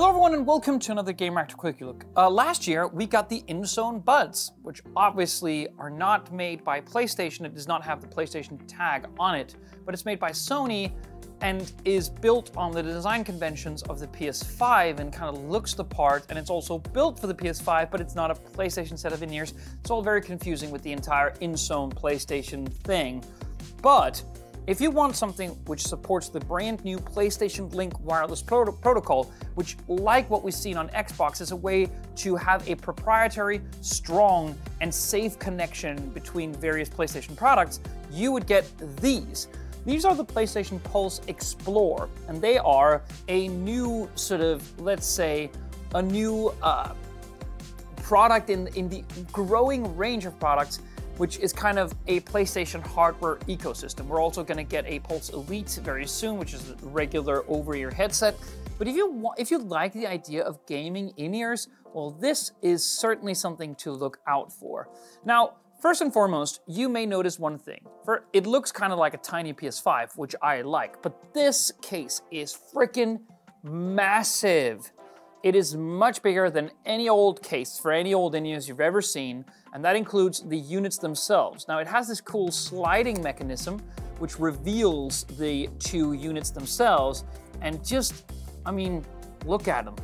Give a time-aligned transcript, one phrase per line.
[0.00, 2.06] Hello everyone and welcome to another Gamereactor Quickie Look.
[2.16, 7.44] Uh, last year we got the InZone Buds, which obviously are not made by PlayStation.
[7.44, 10.90] It does not have the PlayStation tag on it, but it's made by Sony
[11.42, 15.84] and is built on the design conventions of the PS5 and kind of looks the
[15.84, 19.22] part, and it's also built for the PS5, but it's not a PlayStation set of
[19.22, 19.52] in-ears.
[19.80, 23.22] It's all very confusing with the entire InZone PlayStation thing.
[23.82, 24.22] But
[24.66, 29.76] if you want something which supports the brand new PlayStation Link wireless pro- protocol, which,
[29.88, 34.94] like what we've seen on Xbox, is a way to have a proprietary, strong, and
[34.94, 39.48] safe connection between various PlayStation products, you would get these.
[39.86, 45.50] These are the PlayStation Pulse Explore, and they are a new sort of, let's say,
[45.94, 46.92] a new uh,
[48.02, 49.02] product in, in the
[49.32, 50.80] growing range of products
[51.20, 54.06] which is kind of a PlayStation hardware ecosystem.
[54.06, 57.90] We're also going to get a Pulse Elite very soon, which is a regular over-ear
[57.90, 58.36] headset.
[58.78, 62.82] But if you want, if you like the idea of gaming in-ears, well, this is
[62.82, 64.88] certainly something to look out for.
[65.24, 67.86] Now, First and foremost, you may notice one thing.
[68.04, 72.20] For it looks kind of like a tiny PS5, which I like, but this case
[72.30, 73.20] is freaking
[73.62, 74.92] massive.
[75.42, 79.46] It is much bigger than any old case for any old in-ears you've ever seen,
[79.72, 81.66] and that includes the units themselves.
[81.66, 83.80] Now, it has this cool sliding mechanism
[84.18, 87.24] which reveals the two units themselves,
[87.62, 88.30] and just,
[88.66, 89.02] I mean,
[89.46, 89.96] look at them.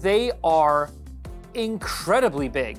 [0.00, 0.90] They are
[1.52, 2.78] incredibly big.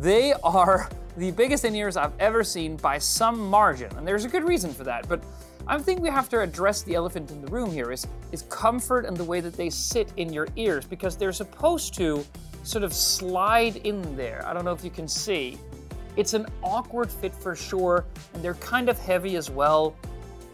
[0.00, 4.42] They are the biggest in-ears I've ever seen by some margin, and there's a good
[4.42, 5.22] reason for that, but
[5.68, 9.04] I think we have to address the elephant in the room here is, is comfort
[9.04, 12.24] and the way that they sit in your ears because they're supposed to
[12.62, 14.44] sort of slide in there.
[14.46, 15.58] I don't know if you can see.
[16.14, 19.96] It's an awkward fit for sure, and they're kind of heavy as well.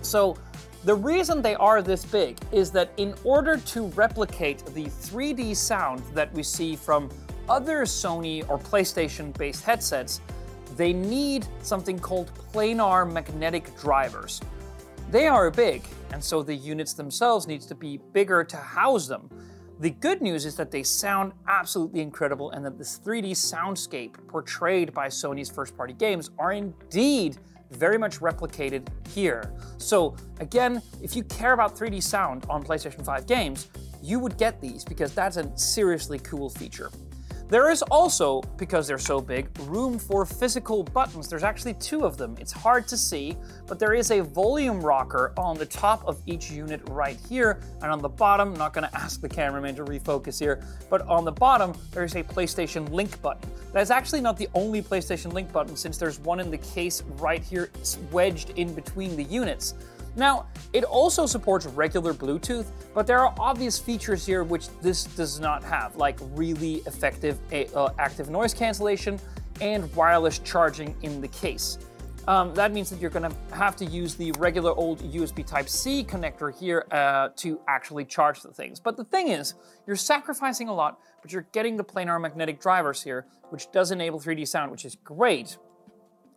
[0.00, 0.38] So
[0.84, 6.02] the reason they are this big is that in order to replicate the 3D sound
[6.14, 7.10] that we see from
[7.46, 10.22] other Sony or PlayStation based headsets,
[10.76, 14.40] they need something called planar magnetic drivers.
[15.14, 19.30] They are big, and so the units themselves needs to be bigger to house them.
[19.78, 24.92] The good news is that they sound absolutely incredible and that this 3D soundscape portrayed
[24.92, 27.36] by Sony's first party games are indeed
[27.70, 29.54] very much replicated here.
[29.78, 33.68] So, again, if you care about 3D sound on PlayStation 5 games,
[34.02, 36.90] you would get these because that's a seriously cool feature.
[37.48, 41.28] There is also, because they're so big, room for physical buttons.
[41.28, 42.36] There's actually two of them.
[42.40, 46.50] It's hard to see, but there is a volume rocker on the top of each
[46.50, 50.38] unit right here, and on the bottom, I'm not gonna ask the cameraman to refocus
[50.38, 53.50] here, but on the bottom, there's a PlayStation Link button.
[53.72, 57.02] That is actually not the only PlayStation Link button since there's one in the case
[57.18, 57.70] right here
[58.10, 59.74] wedged in between the units.
[60.16, 65.40] Now, it also supports regular Bluetooth, but there are obvious features here which this does
[65.40, 67.38] not have, like really effective
[67.74, 69.18] uh, active noise cancellation
[69.60, 71.78] and wireless charging in the case.
[72.26, 76.04] Um, that means that you're going to have to use the regular old USB Type-C
[76.04, 78.80] connector here uh, to actually charge the things.
[78.80, 79.54] But the thing is,
[79.86, 84.18] you're sacrificing a lot, but you're getting the planar magnetic drivers here, which does enable
[84.18, 85.58] 3D sound, which is great.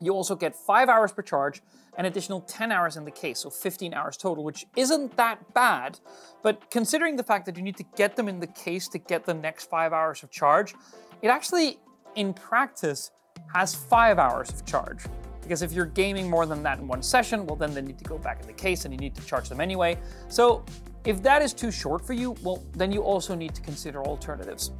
[0.00, 1.62] You also get 5 hours per charge,
[1.96, 5.98] an additional 10 hours in the case, so 15 hours total, which isn't that bad.
[6.42, 9.24] But considering the fact that you need to get them in the case to get
[9.24, 10.74] the next five hours of charge,
[11.22, 11.78] it actually,
[12.14, 13.10] in practice,
[13.54, 15.04] has five hours of charge.
[15.40, 18.04] Because if you're gaming more than that in one session, well, then they need to
[18.04, 19.96] go back in the case and you need to charge them anyway.
[20.28, 20.64] So
[21.04, 24.72] if that is too short for you, well, then you also need to consider alternatives.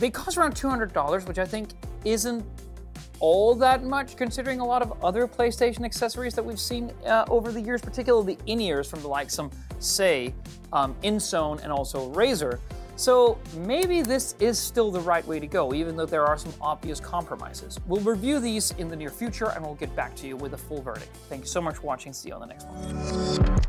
[0.00, 1.70] They cost around $200, which I think
[2.06, 2.42] isn't
[3.20, 7.52] all that much, considering a lot of other PlayStation accessories that we've seen uh, over
[7.52, 10.34] the years, particularly the in-ears from the likes of, say,
[10.72, 12.58] um, InZone and also Razer.
[12.96, 16.54] So maybe this is still the right way to go, even though there are some
[16.60, 17.80] obvious compromises.
[17.86, 20.58] We'll review these in the near future and we'll get back to you with a
[20.58, 21.14] full verdict.
[21.28, 22.12] Thank you so much for watching.
[22.12, 23.63] See you on the next one.